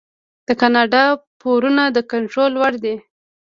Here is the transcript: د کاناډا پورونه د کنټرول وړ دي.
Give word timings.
د 0.47 0.49
کاناډا 0.61 1.03
پورونه 1.41 1.83
د 1.91 1.97
کنټرول 2.11 2.51
وړ 2.57 2.73
دي. 2.83 2.95